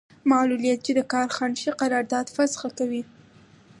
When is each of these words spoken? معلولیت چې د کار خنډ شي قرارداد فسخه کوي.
معلولیت 0.31 0.79
چې 0.85 0.91
د 0.97 1.01
کار 1.13 1.27
خنډ 1.35 1.55
شي 1.61 1.71
قرارداد 1.81 2.25
فسخه 2.35 2.69
کوي. 2.77 3.01